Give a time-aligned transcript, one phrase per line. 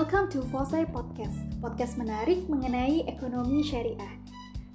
[0.00, 4.16] Welcome to Fosai Podcast, podcast menarik mengenai ekonomi syariah.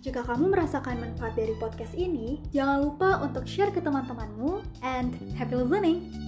[0.06, 5.58] Jika kamu merasakan manfaat dari podcast ini, jangan lupa untuk share ke teman-temanmu and happy
[5.58, 6.25] listening!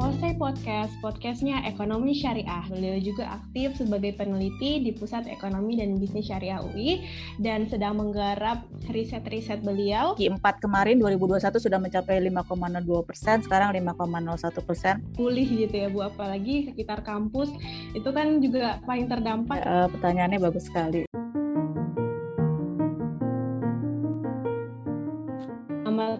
[0.00, 2.64] Fosai Podcast, podcastnya Ekonomi Syariah.
[2.72, 7.04] Beliau juga aktif sebagai peneliti di Pusat Ekonomi dan Bisnis Syariah UI
[7.36, 10.16] dan sedang menggarap riset-riset beliau.
[10.16, 15.04] Q4 kemarin 2021 sudah mencapai 5,02 persen, sekarang 5,01 persen.
[15.20, 17.52] Pulih gitu ya Bu, apalagi sekitar kampus
[17.92, 19.60] itu kan juga paling terdampak.
[19.60, 21.04] Ya, pertanyaannya bagus sekali.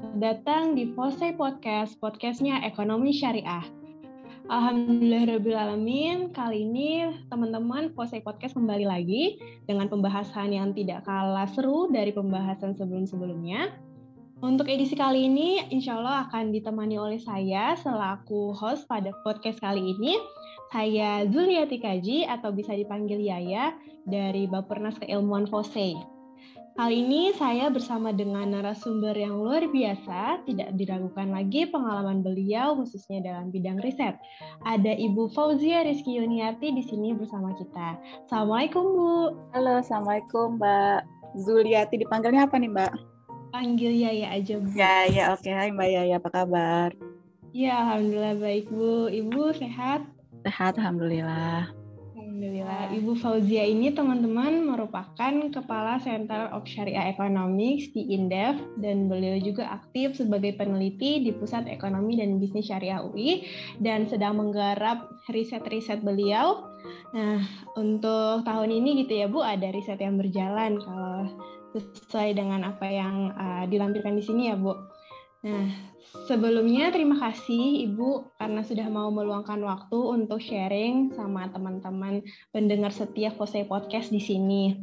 [0.00, 3.60] Selamat datang di Fosai Podcast, podcastnya Ekonomi Syariah.
[4.48, 9.36] Alhamdulillahirrahmanirrahim, kali ini teman-teman Fosai Podcast kembali lagi
[9.68, 13.76] dengan pembahasan yang tidak kalah seru dari pembahasan sebelum-sebelumnya.
[14.40, 19.84] Untuk edisi kali ini, insya Allah akan ditemani oleh saya selaku host pada podcast kali
[19.84, 20.16] ini.
[20.72, 23.76] Saya Zuliati Kaji atau bisa dipanggil Yaya
[24.08, 26.19] dari Bapernas Keilmuan Fosai.
[26.78, 33.18] Kali ini saya bersama dengan narasumber yang luar biasa, tidak diragukan lagi pengalaman beliau khususnya
[33.26, 34.14] dalam bidang riset.
[34.62, 37.98] Ada Ibu Fauzia Rizky Yuniati di sini bersama kita.
[38.30, 39.14] Assalamualaikum Bu.
[39.50, 40.98] Halo, Assalamualaikum Mbak
[41.42, 41.98] Zuliati.
[41.98, 42.92] Dipanggilnya apa nih Mbak?
[43.50, 44.70] Panggil Yaya aja Bu.
[44.78, 45.50] Ya, ya oke.
[45.50, 46.94] Hai Mbak Yaya, apa kabar?
[47.50, 49.10] Ya, Alhamdulillah baik Bu.
[49.10, 50.06] Ibu sehat?
[50.46, 51.79] Sehat, Alhamdulillah.
[52.40, 52.96] Alhamdulillah.
[52.96, 59.68] Ibu Fauzia ini teman-teman merupakan Kepala Center of Syariah Economics di Indef dan beliau juga
[59.68, 63.44] aktif sebagai peneliti di Pusat Ekonomi dan Bisnis Syariah UI
[63.84, 66.64] dan sedang menggarap riset-riset beliau.
[67.12, 67.44] Nah,
[67.76, 71.28] untuk tahun ini gitu ya Bu, ada riset yang berjalan kalau
[71.76, 74.80] sesuai dengan apa yang uh, dilampirkan di sini ya Bu.
[75.40, 75.72] Nah,
[76.28, 82.20] sebelumnya terima kasih Ibu karena sudah mau meluangkan waktu untuk sharing sama teman-teman
[82.52, 84.76] pendengar setia Fose Podcast di sini.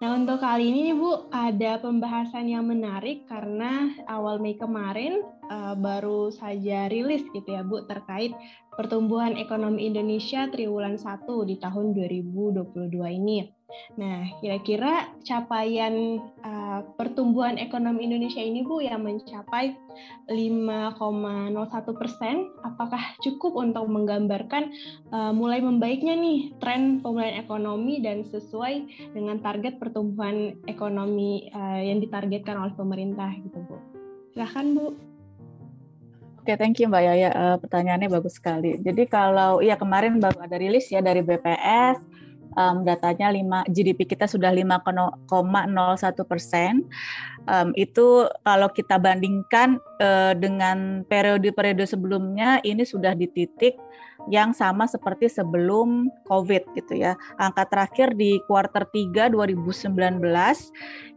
[0.00, 5.20] Nah, untuk kali ini Ibu ada pembahasan yang menarik karena awal Mei kemarin
[5.50, 8.32] uh, baru saja rilis gitu ya Bu terkait
[8.78, 12.72] pertumbuhan ekonomi Indonesia triwulan 1 di tahun 2022
[13.18, 13.50] ini.
[13.94, 19.78] Nah, kira-kira capaian uh, pertumbuhan ekonomi Indonesia ini Bu yang mencapai
[20.26, 21.54] 5,01
[21.94, 24.74] persen, apakah cukup untuk menggambarkan
[25.14, 32.02] uh, mulai membaiknya nih tren pemulihan ekonomi dan sesuai dengan target pertumbuhan ekonomi uh, yang
[32.02, 33.76] ditargetkan oleh pemerintah gitu Bu?
[34.34, 35.09] Silahkan Bu.
[36.40, 37.30] Oke, okay, thank you Mbak Yaya.
[37.36, 38.80] Uh, pertanyaannya bagus sekali.
[38.80, 42.00] Jadi kalau ya kemarin baru ada rilis ya dari BPS,
[42.56, 45.28] um, datanya 5 GDP kita sudah 5,01
[46.24, 46.88] persen.
[47.44, 53.76] Um, itu kalau kita bandingkan uh, dengan periode-periode sebelumnya, ini sudah di titik
[54.30, 57.18] yang sama seperti sebelum COVID gitu ya.
[57.36, 59.90] Angka terakhir di kuartal 3 2019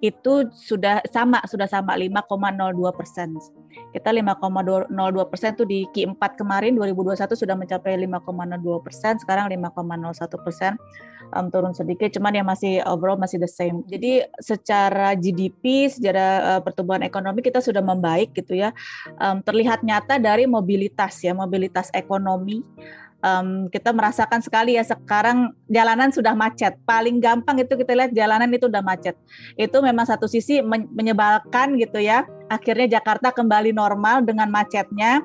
[0.01, 3.38] itu sudah sama, sudah sama 5,02 persen.
[3.94, 4.90] Kita 5,02
[5.29, 10.74] persen itu di Q4 kemarin 2021 sudah mencapai 5,02 persen, sekarang 5,01 persen
[11.34, 13.81] um, turun sedikit, cuman yang masih overall masih the same.
[13.90, 18.72] Jadi secara GDP, secara uh, pertumbuhan ekonomi kita sudah membaik gitu ya.
[19.18, 22.62] Um, terlihat nyata dari mobilitas ya, mobilitas ekonomi
[23.23, 26.75] um, kita merasakan sekali ya sekarang jalanan sudah macet.
[26.84, 29.16] Paling gampang itu kita lihat jalanan itu udah macet.
[29.56, 30.59] Itu memang satu sisi
[30.91, 32.28] menyebalkan gitu ya.
[32.51, 35.23] Akhirnya Jakarta kembali normal dengan macetnya.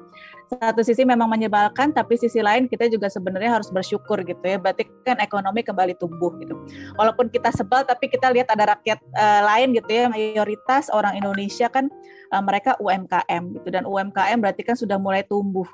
[0.49, 4.57] Satu sisi memang menyebalkan, tapi sisi lain kita juga sebenarnya harus bersyukur gitu ya.
[4.57, 6.57] Berarti kan ekonomi kembali tumbuh gitu.
[6.97, 10.09] Walaupun kita sebal, tapi kita lihat ada rakyat uh, lain gitu ya.
[10.09, 11.93] Mayoritas orang Indonesia kan
[12.33, 15.69] uh, mereka UMKM gitu dan UMKM berarti kan sudah mulai tumbuh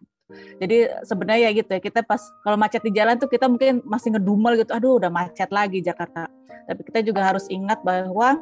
[0.57, 4.17] jadi sebenarnya ya gitu ya, kita pas kalau macet di jalan tuh kita mungkin masih
[4.17, 6.33] ngedumel gitu, aduh udah macet lagi Jakarta.
[6.65, 8.41] Tapi kita juga harus ingat bahwa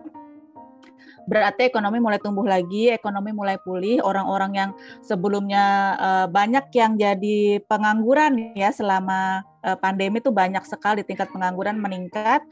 [1.27, 4.03] berarti ekonomi mulai tumbuh lagi, ekonomi mulai pulih.
[4.03, 4.71] Orang-orang yang
[5.04, 11.78] sebelumnya uh, banyak yang jadi pengangguran ya selama uh, pandemi itu banyak sekali tingkat pengangguran
[11.78, 12.42] meningkat.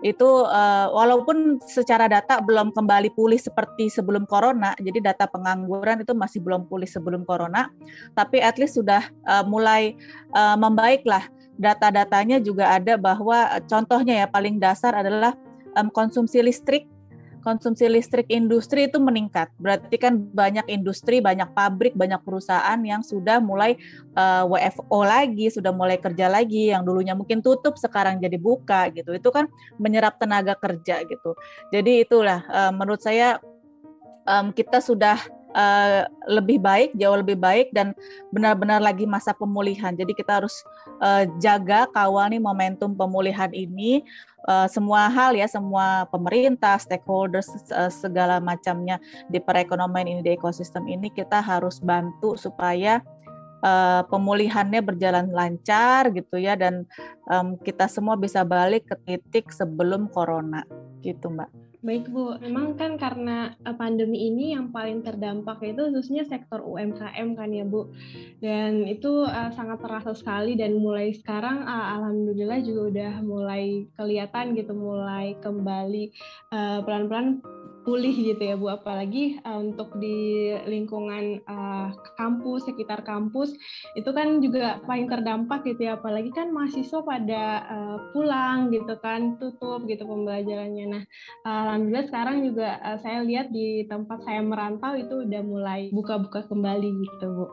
[0.00, 6.14] Itu uh, walaupun secara data belum kembali pulih seperti sebelum corona, jadi data pengangguran itu
[6.14, 7.70] masih belum pulih sebelum corona,
[8.14, 9.94] tapi at least sudah uh, mulai
[10.34, 11.26] uh, membaik lah.
[11.52, 15.36] Data-datanya juga ada bahwa contohnya ya paling dasar adalah
[15.76, 16.88] um, konsumsi listrik
[17.42, 19.50] konsumsi listrik industri itu meningkat.
[19.58, 23.76] Berarti kan banyak industri, banyak pabrik, banyak perusahaan yang sudah mulai
[24.16, 28.88] uh, eh, WFO lagi, sudah mulai kerja lagi, yang dulunya mungkin tutup sekarang jadi buka
[28.94, 29.12] gitu.
[29.12, 31.34] Itu kan menyerap tenaga kerja gitu.
[31.74, 33.36] Jadi itulah uh, menurut saya
[34.26, 35.18] um, kita sudah
[35.54, 37.96] uh, lebih baik, jauh lebih baik dan
[38.32, 39.94] benar-benar lagi masa pemulihan.
[39.94, 40.64] Jadi kita harus
[41.00, 44.04] uh, jaga kawal nih momentum pemulihan ini
[44.48, 48.98] uh, semua hal ya, semua pemerintah, stakeholders uh, segala macamnya
[49.30, 53.00] di perekonomian ini di ekosistem ini kita harus bantu supaya
[53.62, 56.84] uh, pemulihannya berjalan lancar gitu ya dan
[57.30, 60.66] um, kita semua bisa balik ke titik sebelum corona
[61.00, 61.61] gitu mbak.
[61.82, 67.50] Baik Bu, memang kan karena pandemi ini yang paling terdampak itu khususnya sektor UMKM kan
[67.50, 67.90] ya Bu.
[68.38, 74.54] Dan itu uh, sangat terasa sekali dan mulai sekarang uh, alhamdulillah juga udah mulai kelihatan
[74.54, 76.14] gitu mulai kembali
[76.86, 78.72] pelan-pelan uh, pulih gitu ya Bu.
[78.72, 83.54] Apalagi uh, untuk di lingkungan uh, kampus sekitar kampus
[83.98, 86.00] itu kan juga paling terdampak gitu ya.
[86.00, 90.86] Apalagi kan mahasiswa pada uh, pulang gitu kan tutup gitu pembelajarannya.
[90.88, 91.02] Nah
[91.44, 96.88] alhamdulillah sekarang juga uh, saya lihat di tempat saya merantau itu udah mulai buka-buka kembali
[97.04, 97.46] gitu Bu.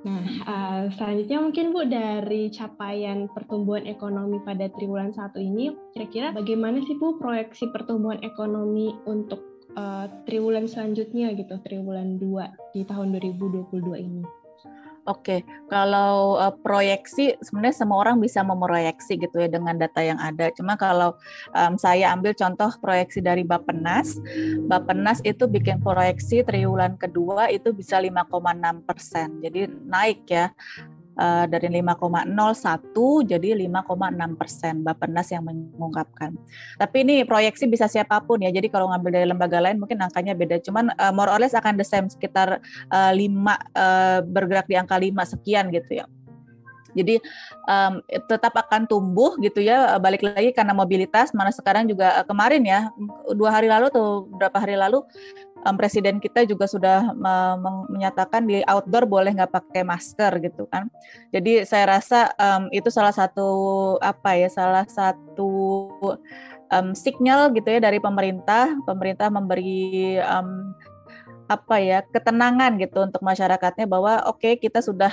[0.00, 6.80] Nah, uh, selanjutnya mungkin Bu dari capaian pertumbuhan ekonomi pada triwulan satu ini, kira-kira bagaimana
[6.88, 9.44] sih Bu proyeksi pertumbuhan ekonomi untuk
[9.76, 14.24] uh, triwulan selanjutnya gitu, triwulan 2 di tahun 2022 ini?
[15.08, 20.52] Oke, kalau uh, proyeksi sebenarnya semua orang bisa memproyeksi gitu ya dengan data yang ada.
[20.52, 21.16] Cuma kalau
[21.56, 24.20] um, saya ambil contoh proyeksi dari Bappenas,
[24.68, 30.52] Bappenas itu bikin proyeksi triwulan kedua itu bisa 5,6 persen, jadi naik ya
[31.20, 32.32] uh, dari 5,01
[33.28, 36.32] jadi 5,6 persen Bapenas yang mengungkapkan.
[36.80, 38.48] Tapi ini proyeksi bisa siapa pun ya.
[38.48, 40.56] Jadi kalau ngambil dari lembaga lain mungkin angkanya beda.
[40.64, 44.96] Cuman uh, more or less akan the same sekitar uh, 5 uh, bergerak di angka
[44.96, 46.08] 5 sekian gitu ya.
[46.92, 47.18] Jadi
[47.68, 52.80] um, tetap akan tumbuh gitu ya balik lagi karena mobilitas mana sekarang juga kemarin ya
[53.34, 55.02] dua hari lalu atau berapa hari lalu
[55.64, 57.56] um, presiden kita juga sudah uh,
[57.88, 60.88] menyatakan di outdoor boleh nggak pakai masker gitu kan.
[61.34, 63.48] Jadi saya rasa um, itu salah satu
[64.00, 65.50] apa ya salah satu
[66.72, 68.72] um, signal gitu ya dari pemerintah.
[68.88, 70.72] Pemerintah memberi um,
[71.50, 75.10] apa ya ketenangan gitu untuk masyarakatnya bahwa oke okay, kita sudah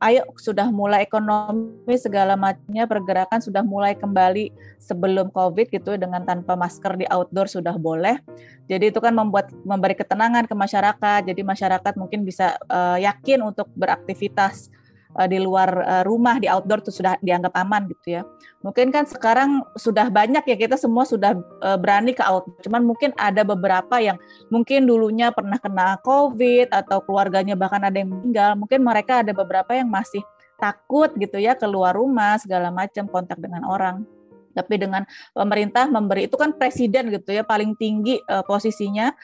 [0.00, 4.48] ayo sudah mulai ekonomi segala macamnya pergerakan sudah mulai kembali
[4.80, 8.16] sebelum Covid gitu dengan tanpa masker di outdoor sudah boleh.
[8.64, 11.20] Jadi itu kan membuat memberi ketenangan ke masyarakat.
[11.28, 14.72] Jadi masyarakat mungkin bisa uh, yakin untuk beraktivitas
[15.16, 18.22] uh, di luar uh, rumah di outdoor itu sudah dianggap aman gitu ya.
[18.60, 21.34] Mungkin kan sekarang sudah banyak ya kita semua sudah
[21.64, 22.60] uh, berani ke outdoor.
[22.60, 24.20] Cuman mungkin ada beberapa yang
[24.52, 28.54] mungkin dulunya pernah kena COVID atau keluarganya bahkan ada yang meninggal.
[28.58, 30.22] Mungkin mereka ada beberapa yang masih
[30.60, 34.04] takut gitu ya keluar rumah segala macam kontak dengan orang
[34.52, 39.14] tapi dengan pemerintah memberi itu kan presiden gitu ya paling tinggi uh, posisinya.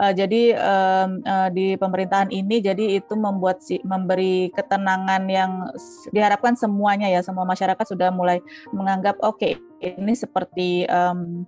[0.00, 5.68] Uh, jadi um, uh, di pemerintahan ini jadi itu membuat si memberi ketenangan yang
[6.08, 8.40] diharapkan semuanya ya semua masyarakat sudah mulai
[8.72, 11.44] menganggap oke okay, ini seperti um,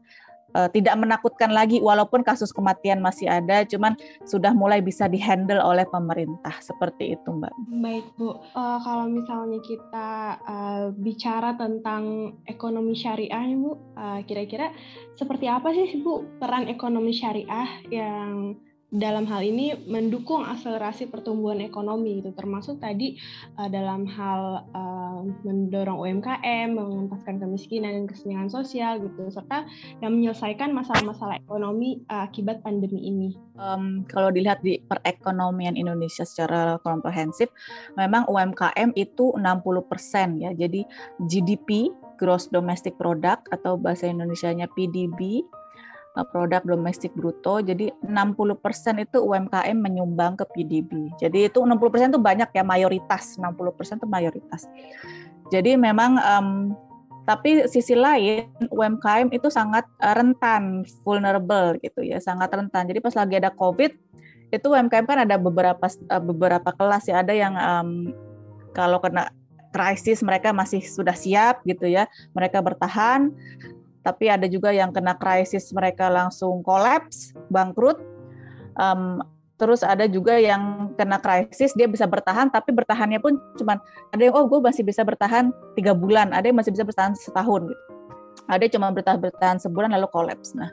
[0.54, 5.84] uh, tidak menakutkan lagi walaupun kasus kematian masih ada cuman sudah mulai bisa dihandle oleh
[5.88, 7.52] pemerintah seperti itu Mbak.
[7.82, 10.10] Baik Bu, uh, kalau misalnya kita
[10.44, 14.70] uh, bicara tentang ekonomi syariah Bu, uh, kira-kira
[15.16, 18.56] seperti apa sih Bu peran ekonomi syariah yang
[18.92, 23.16] dalam hal ini mendukung akselerasi pertumbuhan ekonomi itu termasuk tadi
[23.56, 29.64] uh, dalam hal uh, mendorong UMKM, mengentaskan kemiskinan dan kesenjangan sosial gitu serta
[30.04, 33.30] yang menyelesaikan masalah-masalah ekonomi uh, akibat pandemi ini.
[33.56, 37.48] Um, kalau dilihat di perekonomian Indonesia secara komprehensif
[37.96, 40.52] memang UMKM itu 60% ya.
[40.52, 40.84] Jadi
[41.24, 41.88] GDP
[42.20, 45.40] gross domestic product atau bahasa Indonesianya PDB
[46.20, 47.64] produk domestik bruto.
[47.64, 51.16] Jadi 60% itu UMKM menyumbang ke PDB.
[51.16, 54.68] Jadi itu 60% itu banyak ya mayoritas, 60% itu mayoritas.
[55.48, 56.48] Jadi memang um,
[57.22, 62.90] tapi sisi lain UMKM itu sangat eh, rentan, vulnerable gitu ya, sangat rentan.
[62.90, 63.94] Jadi pas lagi ada Covid
[64.52, 67.90] itu UMKM kan ada beberapa eh, beberapa kelas ya, ada yang um,
[68.76, 69.32] kalau kena
[69.72, 72.04] krisis mereka masih sudah siap gitu ya,
[72.36, 73.32] mereka bertahan
[74.02, 77.98] tapi ada juga yang kena krisis mereka langsung kolaps, bangkrut.
[78.74, 79.22] Um,
[79.60, 83.78] terus ada juga yang kena krisis dia bisa bertahan tapi bertahannya pun cuman
[84.10, 87.70] ada yang oh gue masih bisa bertahan tiga bulan, ada yang masih bisa bertahan setahun
[87.70, 87.82] gitu.
[88.50, 90.58] Ada cuma bertahan bertahan sebulan lalu kolaps.
[90.58, 90.72] Nah,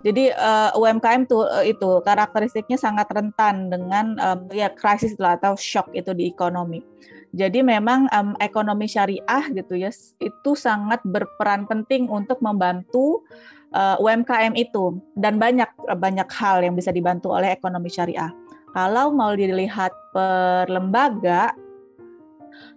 [0.00, 5.92] jadi uh, UMKM tuh uh, itu karakteristiknya sangat rentan dengan um, ya krisis atau shock
[5.92, 6.80] itu di ekonomi.
[7.36, 13.28] Jadi memang um, ekonomi syariah gitu ya itu sangat berperan penting untuk membantu
[13.76, 15.68] uh, UMKM itu dan banyak
[16.00, 18.32] banyak hal yang bisa dibantu oleh ekonomi syariah.
[18.72, 21.52] Kalau mau dilihat per lembaga,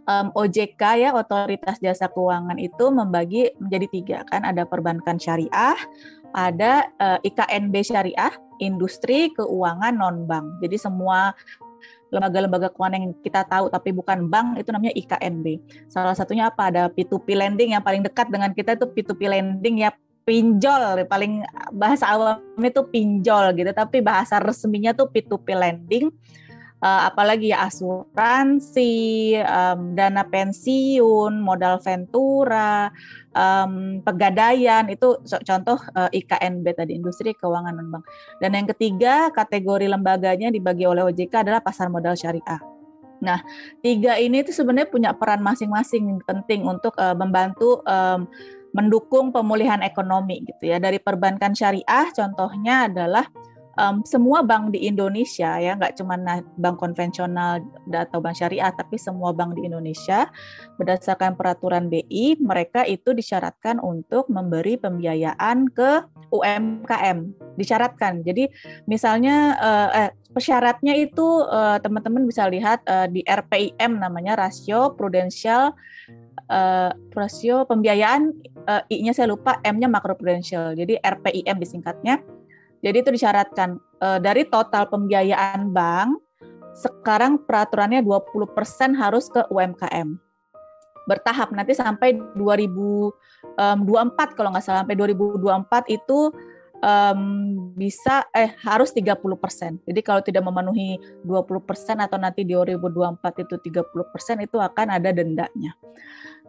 [0.10, 5.78] um, OJK ya Otoritas Jasa Keuangan itu membagi menjadi tiga kan ada perbankan syariah,
[6.34, 10.60] ada uh, IKNB syariah, industri keuangan non bank.
[10.66, 11.32] Jadi semua
[12.14, 15.46] lembaga-lembaga keuangan yang kita tahu tapi bukan bank itu namanya IKNB.
[15.90, 16.70] Salah satunya apa?
[16.70, 21.44] Ada P2P lending yang paling dekat dengan kita itu P2P lending ya pinjol paling
[21.76, 26.08] bahasa awamnya itu pinjol gitu tapi bahasa resminya tuh P2P lending
[26.84, 32.92] uh, apalagi ya asuransi, um, dana pensiun, modal ventura,
[33.32, 38.04] um, pegadaian itu contoh uh, eh, IKNB tadi industri keuangan non bank.
[38.44, 42.60] Dan yang ketiga kategori lembaganya dibagi oleh OJK adalah pasar modal syariah.
[43.24, 43.40] Nah,
[43.80, 48.28] tiga ini itu sebenarnya punya peran masing-masing penting untuk uh, membantu um,
[48.76, 50.78] mendukung pemulihan ekonomi gitu ya.
[50.84, 53.24] Dari perbankan syariah contohnya adalah
[53.78, 56.18] um, semua bank di Indonesia ya nggak cuma
[56.58, 60.30] bank konvensional atau bank syariah tapi semua bank di Indonesia
[60.78, 67.18] berdasarkan peraturan BI mereka itu disyaratkan untuk memberi pembiayaan ke UMKM
[67.54, 68.26] disyaratkan.
[68.26, 68.50] Jadi
[68.90, 75.78] misalnya uh, eh, persyaratnya itu uh, teman-teman bisa lihat uh, di RPIM namanya rasio prudensial
[76.50, 78.34] uh, rasio pembiayaan
[78.66, 80.74] uh, I-nya saya lupa M-nya makroprudensial.
[80.74, 82.26] Jadi RPIM disingkatnya
[82.84, 86.20] jadi itu disyaratkan uh, dari total pembiayaan bank
[86.74, 90.18] sekarang peraturannya 20% harus ke UMKM.
[91.06, 96.34] Bertahap nanti sampai 2024 kalau nggak salah sampai 2024 itu
[96.84, 97.22] um,
[97.76, 99.84] bisa eh harus 30%.
[99.84, 105.72] Jadi kalau tidak memenuhi 20% atau nanti di 2024 itu 30% itu akan ada dendanya.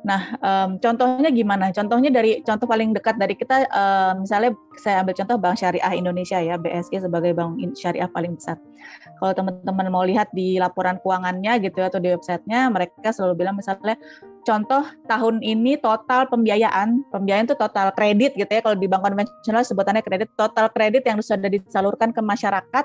[0.04, 1.72] Nah, um, contohnya gimana?
[1.72, 6.36] Contohnya dari contoh paling dekat dari kita, um, misalnya saya ambil contoh Bank Syariah Indonesia
[6.44, 8.60] ya, BSI sebagai bank syariah paling besar.
[9.16, 13.56] Kalau teman-teman mau lihat di laporan keuangannya gitu ya, atau di websitenya, mereka selalu bilang
[13.56, 13.96] misalnya
[14.44, 19.64] contoh tahun ini total pembiayaan, pembiayaan itu total kredit gitu ya, kalau di bank konvensional
[19.64, 22.84] sebutannya kredit, total kredit yang sudah disalurkan ke masyarakat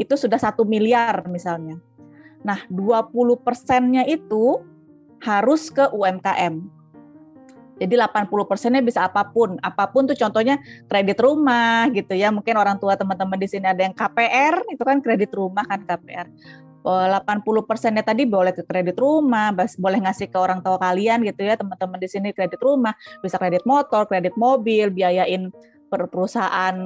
[0.00, 1.76] itu sudah satu miliar misalnya.
[2.40, 4.64] Nah, 20 persennya itu
[5.24, 6.84] harus ke UMKM.
[7.74, 12.30] Jadi 80 persennya bisa apa pun, apa pun tuh contohnya kredit rumah gitu ya.
[12.30, 16.30] Mungkin orang tua teman-teman di sini ada yang KPR, itu kan kredit rumah kan KPR.
[16.84, 21.56] 80 persennya tadi boleh ke kredit rumah, boleh ngasih ke orang tua kalian gitu ya
[21.56, 22.92] teman-teman di sini kredit rumah,
[23.24, 25.48] bisa kredit motor, kredit mobil, biayain
[25.88, 26.76] perusahaan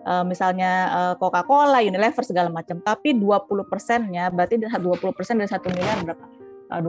[0.00, 2.80] eh, misalnya eh, Coca-Cola, Unilever segala macam.
[2.80, 6.43] Tapi 20 persennya berarti 20 persen dari satu miliar berapa?
[6.70, 6.80] 200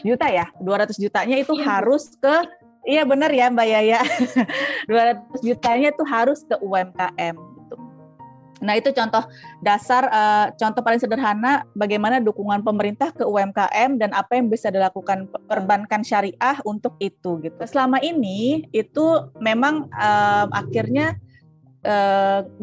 [0.00, 0.46] eh, juta ya.
[0.60, 1.64] 200 jutanya itu iya.
[1.78, 2.36] harus ke
[2.84, 4.00] Iya benar ya Mbak Yaya.
[4.92, 7.76] 200 jutanya itu harus ke UMKM gitu.
[8.60, 9.24] Nah, itu contoh
[9.64, 15.32] dasar uh, contoh paling sederhana bagaimana dukungan pemerintah ke UMKM dan apa yang bisa dilakukan
[15.48, 17.56] perbankan syariah untuk itu gitu.
[17.64, 21.16] Selama ini itu memang uh, akhirnya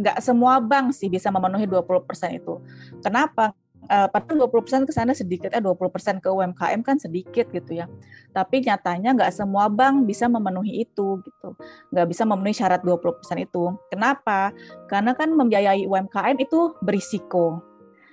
[0.01, 2.57] nggak uh, semua bank sih bisa memenuhi 20% itu.
[3.05, 3.53] Kenapa?
[3.89, 7.89] Uh, padahal 20% ke sana sedikit, eh 20% ke UMKM kan sedikit gitu ya.
[8.35, 11.57] Tapi nyatanya nggak semua bank bisa memenuhi itu gitu.
[11.89, 13.73] Nggak bisa memenuhi syarat 20% itu.
[13.89, 14.53] Kenapa?
[14.91, 17.63] Karena kan membiayai UMKM itu berisiko.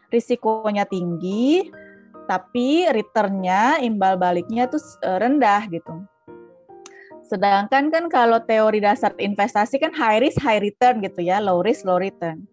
[0.09, 1.69] Risikonya tinggi,
[2.29, 6.05] tapi returnnya, imbal baliknya itu eh, rendah gitu.
[7.29, 11.85] Sedangkan kan kalau teori dasar investasi kan high risk high return gitu ya, low risk
[11.85, 12.49] low return.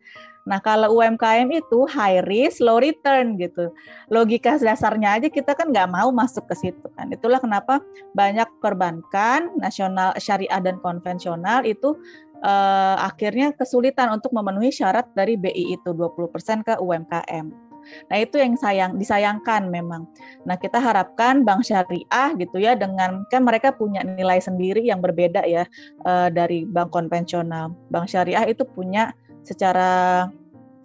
[0.46, 3.74] Nah, kalau UMKM itu high risk, low return gitu.
[4.14, 7.10] Logika dasarnya aja kita kan nggak mau masuk ke situ kan.
[7.10, 7.82] Itulah kenapa
[8.14, 11.98] banyak perbankan nasional syariah dan konvensional itu
[12.46, 17.66] eh, akhirnya kesulitan untuk memenuhi syarat dari BI itu 20% ke UMKM.
[18.10, 20.10] Nah, itu yang sayang disayangkan memang.
[20.46, 25.46] Nah, kita harapkan bank syariah gitu ya dengan kan mereka punya nilai sendiri yang berbeda
[25.46, 25.66] ya
[26.06, 27.74] eh, dari bank konvensional.
[27.90, 29.14] Bank syariah itu punya
[29.46, 30.25] secara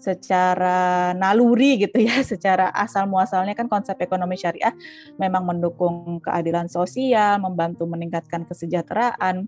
[0.00, 4.72] secara naluri gitu ya, secara asal muasalnya kan konsep ekonomi syariah
[5.20, 9.44] memang mendukung keadilan sosial, membantu meningkatkan kesejahteraan,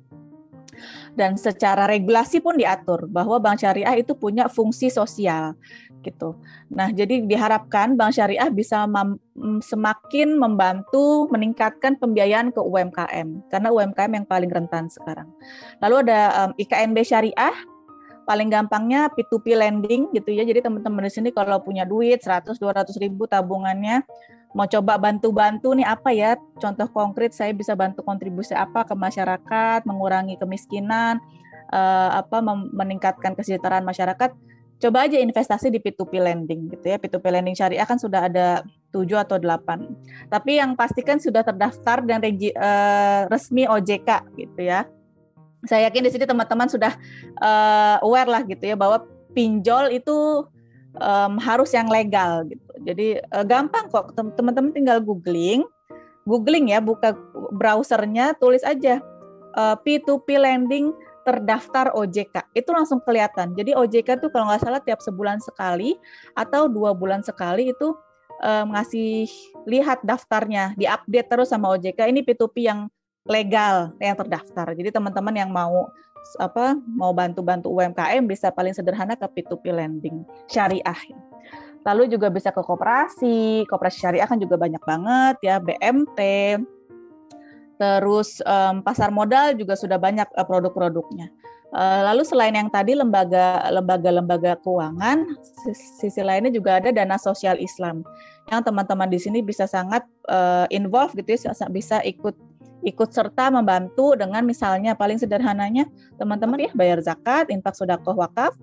[1.13, 5.57] dan secara regulasi pun diatur bahwa bank syariah itu punya fungsi sosial
[6.03, 6.35] gitu.
[6.67, 8.85] Nah, jadi diharapkan bank syariah bisa
[9.63, 15.31] semakin membantu meningkatkan pembiayaan ke UMKM karena UMKM yang paling rentan sekarang.
[15.79, 17.55] Lalu ada um, IKNB syariah
[18.25, 20.43] paling gampangnya P2P lending gitu ya.
[20.47, 24.03] Jadi teman-teman di sini kalau punya duit 100 200 ribu tabungannya
[24.53, 29.89] mau coba bantu-bantu nih apa ya contoh konkret saya bisa bantu kontribusi apa ke masyarakat,
[29.89, 31.19] mengurangi kemiskinan,
[31.73, 34.33] uh, apa meningkatkan kesejahteraan masyarakat.
[34.83, 36.99] coba aja investasi di P2P lending gitu ya.
[36.99, 40.27] P2P lending syariah kan sudah ada 7 atau 8.
[40.27, 44.83] Tapi yang pastikan sudah terdaftar dan regi, uh, resmi OJK gitu ya.
[45.69, 46.93] Saya yakin di sini teman-teman sudah
[47.39, 50.47] uh, aware lah gitu ya bahwa pinjol itu
[50.99, 52.73] um, harus yang legal gitu.
[52.83, 55.63] Jadi uh, gampang kok teman-teman tinggal googling,
[56.27, 57.15] googling ya, buka
[57.55, 59.01] browsernya, tulis aja
[59.57, 60.93] uh, P2P lending
[61.23, 63.55] terdaftar OJK itu langsung kelihatan.
[63.55, 65.95] Jadi OJK tuh kalau nggak salah tiap sebulan sekali
[66.35, 67.95] atau dua bulan sekali itu
[68.43, 69.31] um, ngasih
[69.71, 72.11] lihat daftarnya, diupdate terus sama OJK.
[72.11, 72.91] Ini P2P yang
[73.27, 74.75] legal yang terdaftar.
[74.75, 75.91] Jadi teman-teman yang mau
[76.39, 80.99] apa mau bantu-bantu UMKM bisa paling sederhana ke P2P lending syariah.
[81.83, 86.21] Lalu juga bisa ke koperasi, koperasi syariah kan juga banyak banget ya, BMT,
[87.83, 91.35] Terus um, pasar modal juga sudah banyak uh, produk-produknya.
[91.73, 95.25] Uh, lalu selain yang tadi lembaga lembaga-lembaga keuangan,
[95.99, 98.07] sisi lainnya juga ada dana sosial Islam
[98.53, 102.37] yang teman-teman di sini bisa sangat uh, involve gitu ya, bisa ikut
[102.83, 105.87] ikut serta membantu dengan misalnya paling sederhananya
[106.19, 108.55] teman-teman ya bayar zakat, infak sodakoh wakaf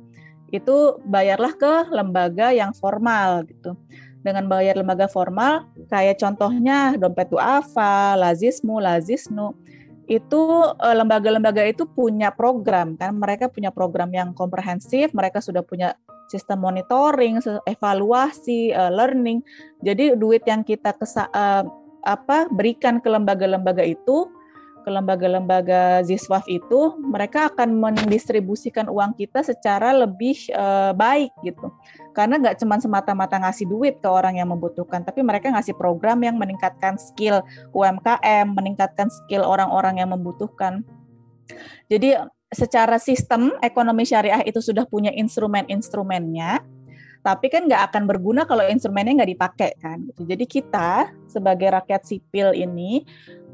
[0.50, 3.78] itu bayarlah ke lembaga yang formal gitu.
[4.20, 9.56] Dengan bayar lembaga formal kayak contohnya dompet duafa, lazismu, lazisnu
[10.10, 10.42] itu
[10.84, 15.94] eh, lembaga-lembaga itu punya program kan mereka punya program yang komprehensif mereka sudah punya
[16.30, 19.42] sistem monitoring evaluasi uh, learning.
[19.82, 21.66] Jadi duit yang kita uh,
[22.04, 24.30] apa berikan ke lembaga-lembaga itu
[24.84, 31.70] ke lembaga-lembaga Ziswaf itu, mereka akan mendistribusikan uang kita secara lebih uh, baik gitu.
[32.16, 36.40] Karena nggak cuma semata-mata ngasih duit ke orang yang membutuhkan, tapi mereka ngasih program yang
[36.40, 37.44] meningkatkan skill
[37.76, 40.82] UMKM, meningkatkan skill orang-orang yang membutuhkan.
[41.86, 42.18] Jadi
[42.50, 46.66] secara sistem ekonomi syariah itu sudah punya instrumen-instrumennya,
[47.20, 50.04] tapi kan nggak akan berguna kalau instrumennya nggak dipakai kan.
[50.08, 50.22] Gitu.
[50.24, 53.04] Jadi kita sebagai rakyat sipil ini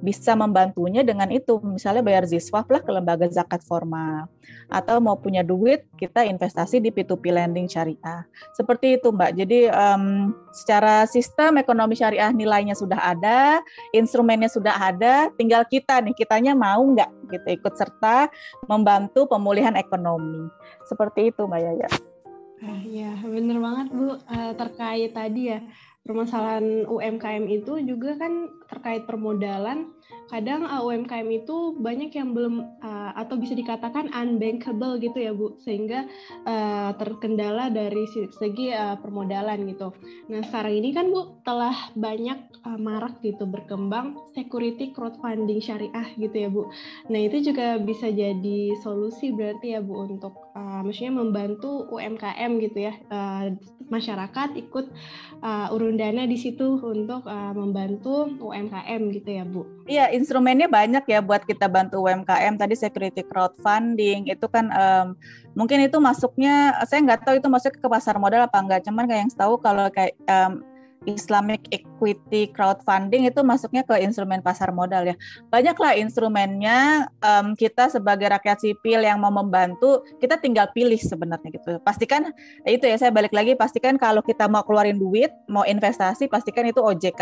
[0.03, 4.27] bisa membantunya dengan itu misalnya bayar ziswaf lah ke lembaga zakat formal
[4.67, 10.35] atau mau punya duit kita investasi di P2P lending syariah seperti itu mbak jadi um,
[10.51, 13.63] secara sistem ekonomi syariah nilainya sudah ada
[13.95, 18.29] instrumennya sudah ada tinggal kita nih kitanya mau nggak gitu ikut serta
[18.67, 20.49] membantu pemulihan ekonomi
[20.85, 22.14] seperti itu mbak Yaya.
[22.85, 24.17] Iya, bener banget Bu.
[24.25, 25.59] Uh, terkait tadi ya,
[26.05, 29.89] permasalahan UMKM itu juga kan terkait permodalan
[30.29, 35.57] kadang uh, UMKM itu banyak yang belum uh, atau bisa dikatakan unbankable gitu ya Bu
[35.65, 36.05] sehingga
[36.45, 39.97] uh, terkendala dari segi uh, permodalan gitu.
[40.29, 46.37] Nah sekarang ini kan Bu telah banyak uh, marak gitu berkembang security crowdfunding syariah gitu
[46.37, 46.69] ya Bu.
[47.09, 52.87] Nah itu juga bisa jadi solusi berarti ya Bu untuk uh, maksudnya membantu UMKM gitu
[52.89, 53.53] ya uh,
[53.85, 54.89] masyarakat ikut
[55.45, 59.61] uh, urun dana di situ untuk uh, membantu UMKM gitu ya Bu.
[59.85, 62.57] Iya, instrumennya banyak ya buat kita bantu UMKM.
[62.57, 65.07] Tadi security crowdfunding itu kan um,
[65.53, 68.81] mungkin itu masuknya saya nggak tahu itu masuk ke pasar modal apa enggak.
[68.89, 70.65] Cuman kayak yang tahu kalau kayak um,
[71.05, 75.15] Islamic Equity Crowdfunding itu masuknya ke instrumen pasar modal ya.
[75.51, 81.77] Banyaklah instrumennya um, kita sebagai rakyat sipil yang mau membantu, kita tinggal pilih sebenarnya gitu.
[81.85, 82.33] Pastikan
[82.65, 86.81] itu ya saya balik lagi pastikan kalau kita mau keluarin duit, mau investasi pastikan itu
[86.81, 87.21] OJK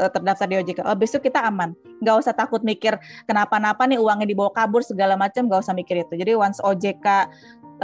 [0.00, 0.88] eh, terdaftar di OJK.
[0.88, 1.76] Oh, besok kita aman.
[2.00, 2.96] Nggak usah takut mikir
[3.28, 6.16] kenapa-napa nih uangnya dibawa kabur segala macam, nggak usah mikir itu.
[6.16, 7.22] Jadi once OJK uh,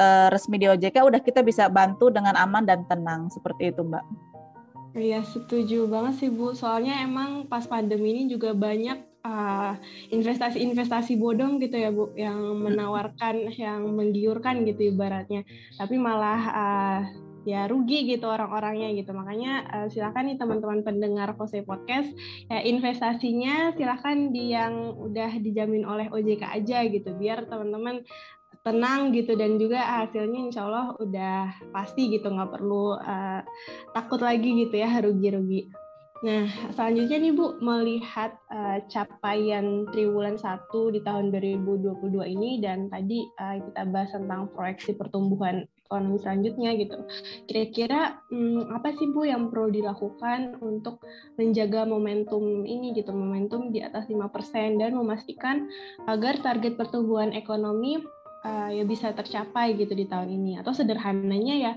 [0.00, 4.33] eh, resmi di OJK, udah kita bisa bantu dengan aman dan tenang seperti itu, Mbak.
[4.94, 6.54] Iya, setuju banget sih Bu.
[6.54, 9.74] Soalnya emang pas pandemi ini juga banyak uh,
[10.14, 15.42] investasi-investasi bodong gitu ya Bu, yang menawarkan, yang menggiurkan gitu ibaratnya.
[15.74, 17.00] Tapi malah uh,
[17.42, 19.10] ya rugi gitu orang-orangnya gitu.
[19.10, 22.14] Makanya uh, silakan nih teman-teman pendengar Kose Podcast,
[22.46, 28.06] ya investasinya silakan di yang udah dijamin oleh OJK aja gitu, biar teman-teman
[28.64, 33.44] tenang gitu dan juga hasilnya insya Allah udah pasti gitu nggak perlu uh,
[33.92, 35.68] takut lagi gitu ya rugi-rugi.
[36.24, 40.64] Nah selanjutnya nih Bu melihat uh, capaian triwulan 1
[40.96, 46.96] di tahun 2022 ini dan tadi uh, kita bahas tentang proyeksi pertumbuhan ekonomi selanjutnya gitu.
[47.44, 51.04] Kira-kira hmm, apa sih Bu yang perlu dilakukan untuk
[51.36, 55.68] menjaga momentum ini gitu, momentum di atas 5% dan memastikan
[56.08, 58.00] agar target pertumbuhan ekonomi
[58.44, 61.72] ya bisa tercapai gitu di tahun ini atau sederhananya ya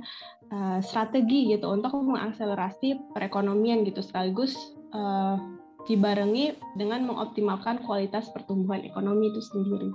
[0.51, 4.55] uh, strategi gitu untuk mengakselerasi perekonomian gitu sekaligus
[4.91, 5.39] uh,
[5.87, 9.89] dibarengi dengan mengoptimalkan kualitas pertumbuhan ekonomi itu sendiri.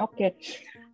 [0.00, 0.16] Oke.
[0.16, 0.30] Okay.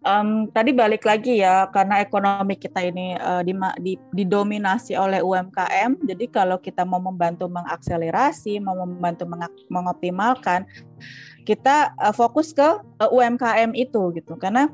[0.01, 3.53] Um, tadi balik lagi ya karena ekonomi kita ini uh, di,
[3.85, 6.01] di, didominasi oleh UMKM.
[6.09, 9.29] Jadi kalau kita mau membantu mengakselerasi, mau membantu
[9.69, 10.65] mengoptimalkan,
[11.45, 14.37] kita uh, fokus ke uh, UMKM itu gitu.
[14.37, 14.69] Karena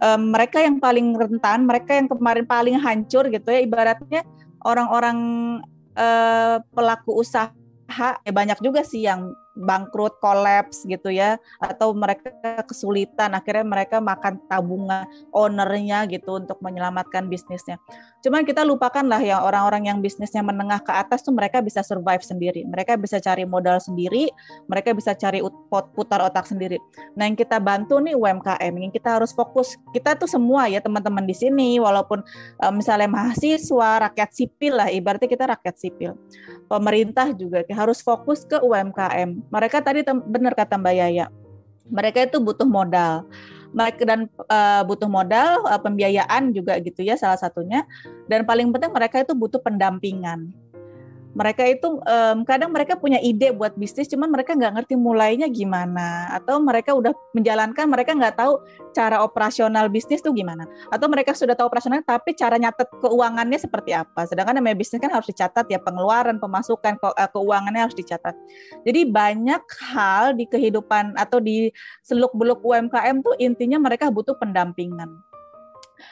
[0.00, 3.60] um, mereka yang paling rentan, mereka yang kemarin paling hancur gitu ya.
[3.62, 4.24] Ibaratnya
[4.64, 5.18] orang-orang
[5.96, 7.52] uh, pelaku usaha
[8.22, 12.30] ya banyak juga sih yang bangkrut, kolaps gitu ya, atau mereka
[12.64, 17.76] kesulitan, akhirnya mereka makan tabungan ownernya gitu untuk menyelamatkan bisnisnya.
[18.20, 22.20] Cuman kita lupakan lah ya orang-orang yang bisnisnya menengah ke atas tuh mereka bisa survive
[22.20, 24.28] sendiri, mereka bisa cari modal sendiri,
[24.68, 26.76] mereka bisa cari putar otak sendiri.
[27.16, 31.24] Nah yang kita bantu nih UMKM, yang kita harus fokus, kita tuh semua ya teman-teman
[31.24, 32.20] di sini, walaupun
[32.60, 36.12] uh, misalnya mahasiswa, rakyat sipil lah, ibaratnya kita rakyat sipil,
[36.68, 41.26] pemerintah juga harus fokus ke UMKM mereka tadi benar kata Mbak Yaya,
[41.88, 43.24] mereka itu butuh modal.
[43.70, 47.86] Mereka dan uh, butuh modal, uh, pembiayaan juga gitu ya salah satunya.
[48.26, 50.50] Dan paling penting mereka itu butuh pendampingan
[51.32, 56.30] mereka itu um, kadang mereka punya ide buat bisnis cuman mereka nggak ngerti mulainya gimana
[56.34, 58.58] atau mereka udah menjalankan mereka nggak tahu
[58.90, 63.94] cara operasional bisnis tuh gimana atau mereka sudah tahu operasional tapi cara nyatet keuangannya seperti
[63.94, 64.26] apa.
[64.26, 68.34] Sedangkan namanya bisnis kan harus dicatat ya pengeluaran pemasukan ke, uh, keuangannya harus dicatat.
[68.82, 69.62] Jadi banyak
[69.94, 71.70] hal di kehidupan atau di
[72.02, 75.29] seluk beluk UMKM tuh intinya mereka butuh pendampingan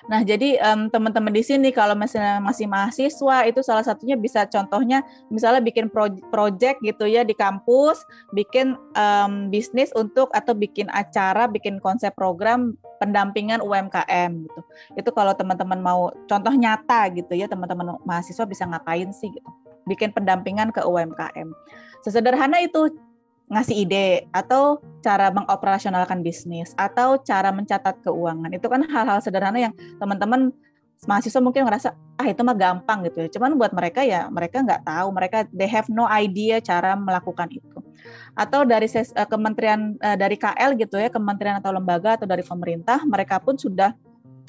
[0.06, 5.02] Nah, jadi um, teman-teman di sini kalau misalnya masih mahasiswa itu salah satunya bisa contohnya
[5.26, 11.50] misalnya bikin pro project gitu ya di kampus, bikin um, bisnis untuk atau bikin acara,
[11.50, 14.60] bikin konsep program pendampingan UMKM gitu.
[14.94, 19.50] Itu kalau teman-teman mau contoh nyata gitu ya, teman-teman mahasiswa bisa ngapain sih gitu.
[19.90, 21.50] Bikin pendampingan ke UMKM.
[22.06, 22.94] Sesederhana itu
[23.48, 28.52] ngasih ide atau cara mengoperasionalkan bisnis atau cara mencatat keuangan.
[28.52, 30.52] Itu kan hal-hal sederhana yang teman-teman
[31.06, 33.28] mahasiswa mungkin ngerasa ah itu mah gampang gitu ya.
[33.32, 35.08] Cuman buat mereka ya mereka nggak tahu.
[35.14, 37.78] Mereka they have no idea cara melakukan itu.
[38.36, 42.44] Atau dari ses, uh, kementerian uh, dari KL gitu ya kementerian atau lembaga atau dari
[42.44, 43.94] pemerintah mereka pun sudah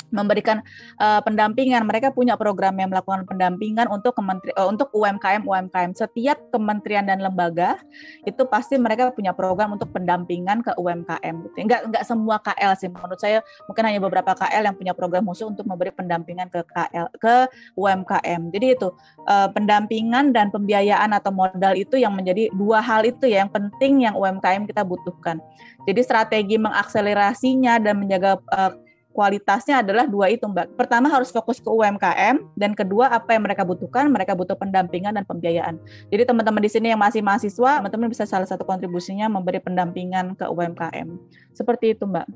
[0.10, 0.62] memberikan
[0.98, 1.86] uh, pendampingan.
[1.86, 5.91] Mereka punya program yang melakukan pendampingan untuk kementeri uh, untuk UMKM UMKM.
[5.95, 7.80] Setiap kementerian dan lembaga
[8.26, 11.56] itu pasti mereka punya program untuk pendampingan ke UMKM gitu.
[11.62, 15.48] Enggak enggak semua KL sih menurut saya mungkin hanya beberapa KL yang punya program khusus
[15.48, 17.36] untuk memberi pendampingan ke KL ke
[17.78, 18.41] UMKM.
[18.54, 18.89] Jadi itu
[19.26, 24.04] uh, pendampingan dan pembiayaan atau modal itu yang menjadi dua hal itu ya yang penting
[24.04, 25.39] yang UMKM kita butuhkan.
[25.88, 28.72] Jadi strategi mengakselerasinya dan menjaga uh,
[29.10, 30.78] kualitasnya adalah dua itu Mbak.
[30.80, 35.26] Pertama harus fokus ke UMKM dan kedua apa yang mereka butuhkan, mereka butuh pendampingan dan
[35.26, 35.82] pembiayaan.
[36.08, 40.45] Jadi teman-teman di sini yang masih mahasiswa, teman-teman bisa salah satu kontribusinya memberi pendampingan ke
[40.48, 41.19] UMKM.
[41.52, 42.28] Seperti itu Mbak.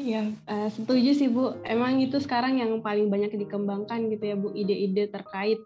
[0.00, 0.24] Ya,
[0.72, 1.52] setuju sih Bu.
[1.68, 5.60] Emang itu sekarang yang paling banyak dikembangkan gitu ya Bu, ide-ide terkait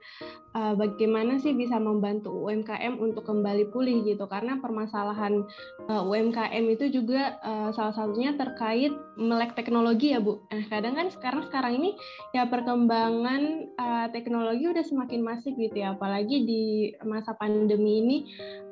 [0.54, 4.26] uh, bagaimana sih bisa membantu UMKM untuk kembali pulih gitu.
[4.26, 5.46] Karena permasalahan
[5.90, 10.42] uh, UMKM itu juga uh, salah satunya terkait melek teknologi ya Bu.
[10.50, 11.94] Nah, kadang kan sekarang sekarang ini
[12.34, 13.42] ya perkembangan
[13.78, 16.62] uh, teknologi udah semakin masif gitu ya, apalagi di
[17.06, 18.18] masa pandemi ini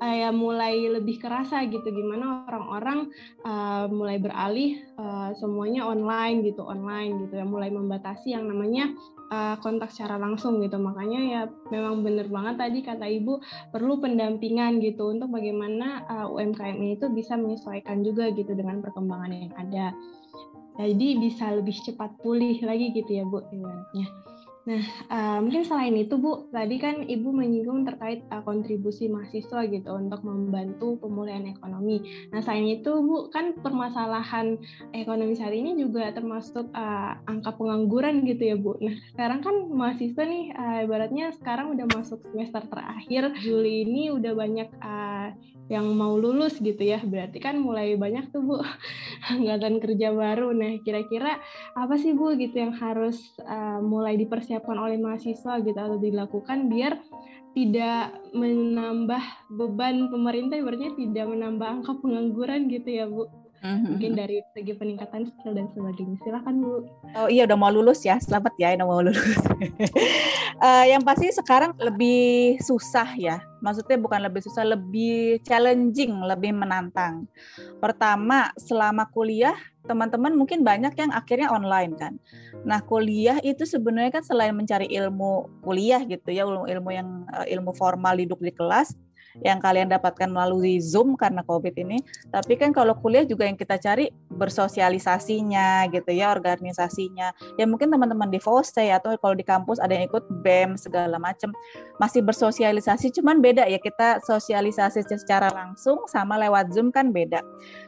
[0.03, 3.11] uh, ya mulai lebih kerasa gitu gimana orang-orang
[3.47, 8.91] uh, mulai beralih uh, Eh, semuanya online gitu online gitu ya mulai membatasi yang namanya
[9.33, 10.77] uh, kontak secara langsung gitu.
[10.77, 11.43] Makanya ya
[11.73, 13.41] memang benar banget tadi kata ibu
[13.73, 19.55] perlu pendampingan gitu untuk bagaimana uh, UMKM itu bisa menyesuaikan juga gitu dengan perkembangan yang
[19.57, 19.97] ada.
[20.77, 24.09] Jadi bisa lebih cepat pulih lagi gitu ya bu ibaratnya
[24.63, 29.91] Nah, uh, mungkin selain itu Bu, tadi kan Ibu menyinggung terkait uh, kontribusi mahasiswa gitu
[29.91, 32.07] untuk membantu pemulihan ekonomi.
[32.31, 34.63] Nah, selain itu Bu, kan permasalahan
[34.95, 38.79] ekonomi saat ini juga termasuk uh, angka pengangguran gitu ya Bu.
[38.79, 44.33] Nah, sekarang kan mahasiswa nih uh, ibaratnya sekarang udah masuk semester terakhir, Juli ini udah
[44.39, 44.71] banyak
[45.71, 46.99] yang mau lulus gitu ya.
[47.03, 48.57] Berarti kan mulai banyak tuh bu
[49.33, 50.55] angkatan kerja baru.
[50.57, 51.39] Nah kira-kira
[51.77, 56.99] apa sih bu gitu yang harus uh, mulai dipersiapkan oleh mahasiswa gitu atau dilakukan biar
[57.53, 59.23] tidak menambah
[59.53, 60.57] beban pemerintah?
[60.63, 63.91] Berarti tidak menambah angka pengangguran gitu ya bu Mm-hmm.
[63.95, 66.19] Mungkin dari segi peningkatan skill dan sebagainya.
[66.27, 66.83] Silakan Bu.
[67.15, 68.19] Oh iya udah mau lulus ya.
[68.19, 69.23] Selamat ya udah mau lulus.
[70.59, 73.39] uh, yang pasti sekarang lebih susah ya.
[73.63, 77.31] Maksudnya bukan lebih susah, lebih challenging, lebih menantang.
[77.79, 79.55] Pertama, selama kuliah
[79.87, 82.19] teman-teman mungkin banyak yang akhirnya online kan.
[82.67, 87.47] Nah, kuliah itu sebenarnya kan selain mencari ilmu kuliah gitu ya, ilmu ilmu yang uh,
[87.47, 88.95] ilmu formal duduk di kelas,
[89.41, 92.05] yang kalian dapatkan melalui Zoom karena COVID ini.
[92.29, 97.33] Tapi kan kalau kuliah juga yang kita cari bersosialisasinya gitu ya organisasinya.
[97.57, 101.57] Ya mungkin teman-teman di FOSE atau kalau di kampus ada yang ikut BEM segala macam
[101.97, 103.81] masih bersosialisasi cuman beda ya.
[103.81, 107.41] Kita sosialisasi secara langsung sama lewat Zoom kan beda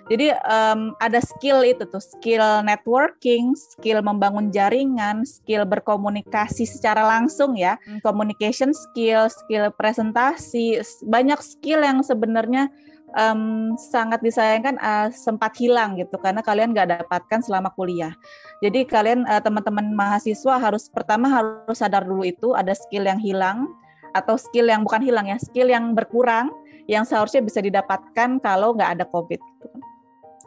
[0.05, 7.57] jadi um, ada skill itu tuh skill networking skill membangun jaringan skill berkomunikasi secara langsung
[7.57, 12.69] ya communication skill skill presentasi banyak skill yang sebenarnya
[13.17, 18.12] um, sangat disayangkan uh, sempat hilang gitu karena kalian nggak dapatkan selama kuliah.
[18.61, 23.71] Jadi kalian uh, teman-teman mahasiswa harus pertama harus sadar dulu itu ada skill yang hilang
[24.14, 26.51] atau skill yang bukan hilang ya skill yang berkurang
[26.87, 29.40] yang seharusnya bisa didapatkan kalau nggak ada COVID.
[29.40, 29.94] Gitu.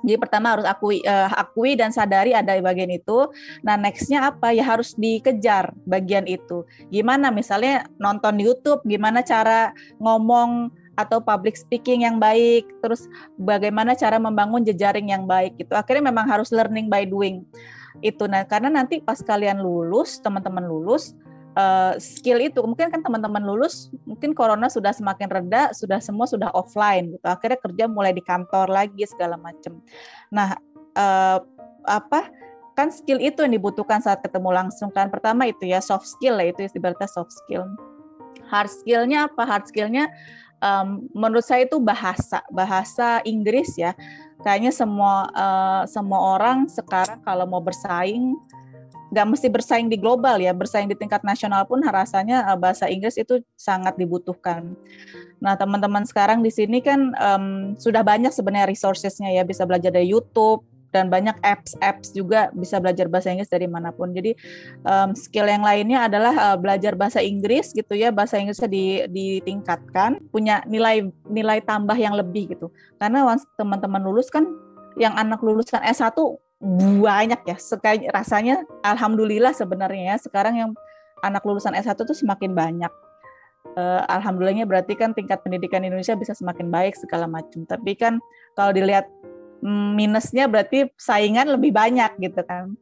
[0.05, 3.29] Jadi pertama harus akui, uh, akui dan sadari ada bagian itu.
[3.65, 6.65] Nah nextnya apa ya harus dikejar bagian itu.
[6.93, 13.05] Gimana misalnya nonton YouTube, gimana cara ngomong atau public speaking yang baik, terus
[13.37, 15.77] bagaimana cara membangun jejaring yang baik gitu.
[15.77, 17.45] Akhirnya memang harus learning by doing
[18.01, 18.25] itu.
[18.25, 21.13] Nah, karena nanti pas kalian lulus, teman-teman lulus,
[21.57, 26.53] uh, skill itu mungkin kan teman-teman lulus, mungkin corona sudah semakin reda, sudah semua sudah
[26.53, 27.25] offline gitu.
[27.25, 29.81] Akhirnya kerja mulai di kantor lagi segala macam.
[30.29, 30.53] Nah,
[30.93, 31.41] uh,
[31.89, 32.29] apa?
[32.77, 35.09] Kan skill itu yang dibutuhkan saat ketemu langsung kan.
[35.09, 37.65] Pertama itu ya soft skill lah itu ibaratnya soft skill.
[38.53, 39.43] Hard skillnya apa?
[39.49, 40.13] Hard skillnya
[40.61, 43.93] um, menurut saya itu bahasa bahasa Inggris ya
[44.41, 48.37] kayaknya semua uh, semua orang sekarang kalau mau bersaing
[49.07, 53.15] nggak mesti bersaing di global ya bersaing di tingkat nasional pun rasanya uh, bahasa Inggris
[53.15, 54.75] itu sangat dibutuhkan.
[55.39, 60.11] Nah teman-teman sekarang di sini kan um, sudah banyak sebenarnya resourcesnya ya bisa belajar dari
[60.11, 64.15] YouTube dan banyak apps-apps juga bisa belajar bahasa Inggris dari mana pun.
[64.15, 64.33] Jadi
[64.87, 70.23] um, skill yang lainnya adalah uh, belajar bahasa Inggris gitu ya, bahasa Inggrisnya di, ditingkatkan,
[70.31, 72.71] punya nilai nilai tambah yang lebih gitu.
[72.97, 74.47] Karena teman-teman lulus kan
[74.97, 76.17] yang anak lulusan S1
[76.61, 77.57] banyak ya.
[77.57, 80.71] Sekali rasanya alhamdulillah sebenarnya ya sekarang yang
[81.21, 82.93] anak lulusan S1 tuh semakin banyak.
[83.77, 87.61] Uh, alhamdulillahnya berarti kan tingkat pendidikan Indonesia bisa semakin baik segala macam.
[87.65, 88.17] Tapi kan
[88.57, 89.05] kalau dilihat
[89.97, 92.73] minusnya berarti saingan lebih banyak gitu kan.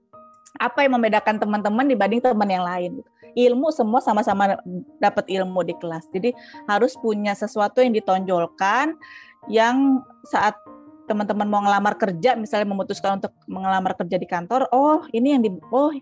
[0.56, 3.04] Apa yang membedakan teman-teman dibanding teman yang lain?
[3.36, 4.56] Ilmu semua sama-sama
[5.04, 6.08] dapat ilmu di kelas.
[6.16, 6.32] Jadi
[6.72, 8.96] harus punya sesuatu yang ditonjolkan
[9.52, 10.56] yang saat
[11.06, 15.50] teman-teman mau ngelamar kerja misalnya memutuskan untuk mengelamar kerja di kantor, oh ini yang di
[15.74, 15.94] oh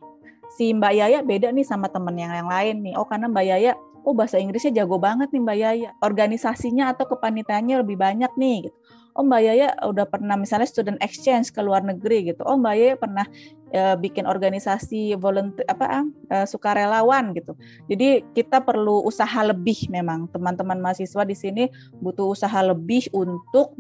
[0.56, 2.94] si Mbak Yaya beda nih sama teman yang yang lain nih.
[2.96, 3.72] Oh karena Mbak Yaya
[4.04, 5.90] oh bahasa Inggrisnya jago banget nih Mbak Yaya.
[6.00, 8.78] Organisasinya atau kepanitiaannya lebih banyak nih gitu
[9.14, 12.42] oh Mbak Yaya udah pernah misalnya student exchange ke luar negeri gitu.
[12.46, 13.26] Oh Mbak Yaya pernah
[13.74, 17.54] uh, bikin organisasi volunteer apa uh, sukarelawan gitu.
[17.88, 21.64] Jadi kita perlu usaha lebih memang teman-teman mahasiswa di sini
[22.02, 23.78] butuh usaha lebih untuk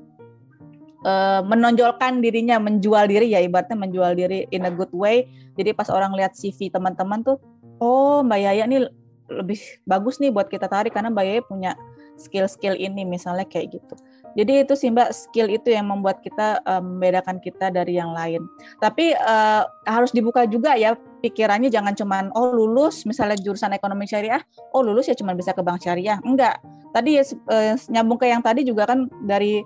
[1.05, 5.29] uh, menonjolkan dirinya, menjual diri ya ibaratnya menjual diri in a good way.
[5.55, 7.37] Jadi pas orang lihat CV teman-teman tuh,
[7.77, 8.87] oh Mbak Yaya ini
[9.31, 11.71] lebih bagus nih buat kita tarik karena Mbak Yaya punya
[12.17, 13.95] skill-skill ini misalnya kayak gitu.
[14.33, 18.41] Jadi itu sih Mbak skill itu yang membuat kita um, membedakan kita dari yang lain.
[18.81, 24.41] Tapi uh, harus dibuka juga ya pikirannya jangan cuman oh lulus misalnya jurusan ekonomi syariah,
[24.73, 26.17] oh lulus ya cuma bisa ke bank syariah.
[26.25, 26.57] Enggak.
[26.93, 29.61] Tadi uh, nyambung ke yang tadi juga kan dari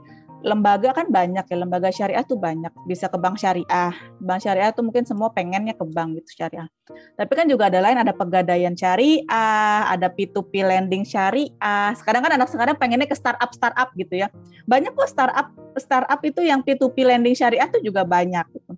[0.45, 2.69] lembaga kan banyak ya lembaga syariah tuh banyak.
[2.86, 3.93] Bisa ke bank syariah.
[4.21, 6.69] Bank syariah tuh mungkin semua pengennya ke bank gitu syariah.
[7.17, 11.91] Tapi kan juga ada lain ada pegadaian syariah ada P2P lending syariah.
[11.97, 14.28] Sekarang kan anak sekarang pengennya ke startup startup gitu ya.
[14.69, 15.47] Banyak kok startup
[15.78, 18.73] startup itu yang P2P lending syariah tuh juga banyak gitu.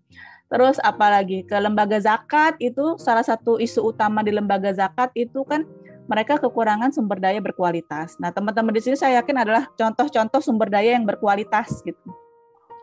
[0.49, 5.61] terus apalagi ke lembaga zakat itu salah satu isu utama di lembaga zakat itu kan
[6.09, 8.17] mereka kekurangan sumber daya berkualitas.
[8.17, 12.09] Nah, teman-teman di sini saya yakin adalah contoh-contoh sumber daya yang berkualitas gitu.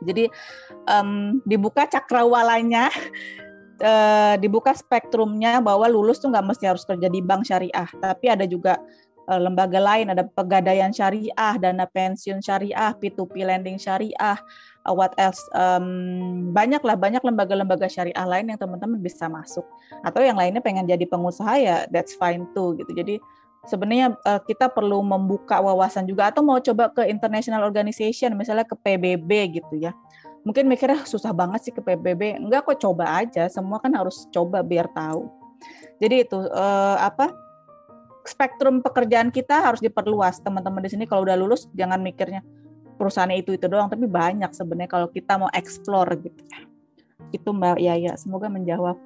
[0.06, 0.30] Jadi
[0.86, 2.86] um, dibuka cakrawalanya,
[3.82, 8.46] uh, dibuka spektrumnya bahwa lulus tuh nggak mesti harus kerja di bank syariah, tapi ada
[8.46, 8.78] juga
[9.26, 14.38] uh, lembaga lain, ada pegadaian syariah, dana pensiun syariah, P2P lending syariah,
[14.86, 19.66] uh, what else um, banyak lah banyak lembaga-lembaga syariah lain yang teman-teman bisa masuk.
[20.06, 22.94] Atau yang lainnya pengen jadi pengusaha ya that's fine too gitu.
[22.94, 23.18] Jadi
[23.66, 28.78] sebenarnya uh, kita perlu membuka wawasan juga atau mau coba ke international organization misalnya ke
[28.78, 29.90] PBB gitu ya.
[30.46, 33.50] Mungkin mikirnya susah banget sih ke PBB enggak kok coba aja.
[33.50, 35.26] Semua kan harus coba biar tahu.
[35.98, 37.34] Jadi itu uh, apa
[38.22, 40.38] spektrum pekerjaan kita harus diperluas.
[40.38, 42.46] Teman-teman di sini kalau udah lulus jangan mikirnya
[42.96, 46.40] perusahaannya itu itu doang tapi banyak sebenarnya kalau kita mau explore gitu.
[47.30, 48.96] Itu Mbak Yaya semoga menjawab.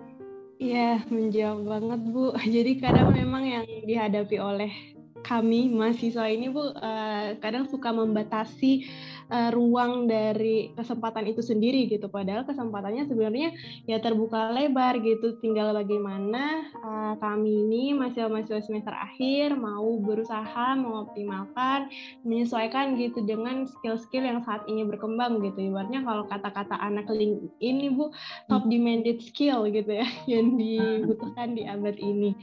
[0.61, 2.25] Iya menjawab banget Bu.
[2.55, 4.73] Jadi kadang memang yang dihadapi oleh
[5.21, 8.89] kami mahasiswa ini Bu uh, kadang suka membatasi
[9.31, 12.11] uh, ruang dari kesempatan itu sendiri gitu.
[12.13, 13.57] Padahal kesempatannya sebenarnya
[13.89, 15.41] ya terbuka lebar gitu.
[15.41, 21.89] Tinggal bagaimana uh, kami ini mahasiswa-mahasiswa semester akhir mau berusaha mengoptimalkan,
[22.27, 25.73] menyesuaikan gitu dengan skill-skill yang saat ini berkembang gitu.
[25.73, 28.11] Ibaratnya kalau kata-kata anak LinkedIn ini Bu
[28.51, 32.35] top demanded skill gitu ya yang dibutuhkan di abad ini.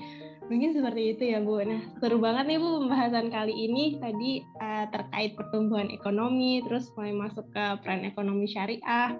[0.47, 1.59] Mungkin seperti itu ya Bu.
[1.59, 7.11] Nah seru banget nih Bu pembahasan kali ini tadi uh, terkait pertumbuhan ekonomi, terus mulai
[7.11, 9.19] masuk ke peran ekonomi syariah.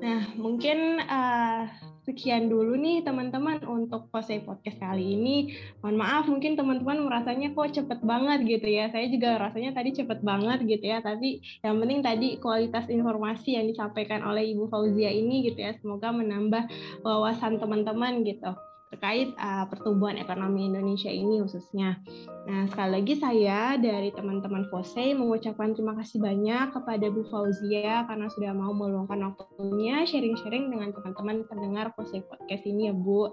[0.00, 1.68] Nah mungkin uh,
[2.08, 5.36] sekian dulu nih teman-teman untuk Posei Podcast kali ini.
[5.84, 8.88] Mohon maaf mungkin teman-teman merasanya kok cepet banget gitu ya.
[8.88, 11.04] Saya juga rasanya tadi cepet banget gitu ya.
[11.04, 15.76] Tapi yang penting tadi kualitas informasi yang disampaikan oleh Ibu Fauzia ini gitu ya.
[15.76, 16.64] Semoga menambah
[17.04, 18.56] wawasan teman-teman gitu
[18.92, 21.96] terkait uh, pertumbuhan ekonomi Indonesia ini khususnya.
[22.44, 28.28] Nah, sekali lagi saya dari teman-teman FOSE mengucapkan terima kasih banyak kepada Bu Fauzia karena
[28.28, 33.32] sudah mau meluangkan waktunya sharing-sharing dengan teman-teman pendengar FOSE Podcast ini ya Bu.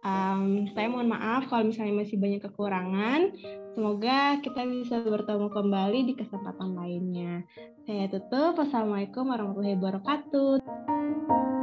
[0.00, 3.36] Um, saya mohon maaf kalau misalnya masih banyak kekurangan.
[3.76, 7.44] Semoga kita bisa bertemu kembali di kesempatan lainnya.
[7.84, 8.56] Saya tutup.
[8.56, 11.59] Wassalamualaikum warahmatullahi wabarakatuh.